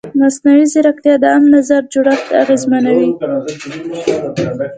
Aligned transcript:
مصنوعي 0.19 0.63
ځیرکتیا 0.71 1.13
د 1.19 1.23
عامه 1.31 1.49
نظر 1.55 1.81
جوړښت 1.93 2.27
اغېزمنوي. 2.41 3.09